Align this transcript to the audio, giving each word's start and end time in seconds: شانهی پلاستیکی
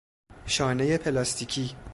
شانهی 0.45 0.97
پلاستیکی 0.97 1.75